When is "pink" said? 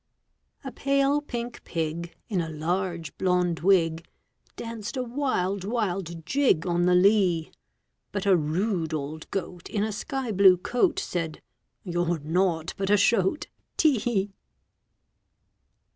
1.21-1.63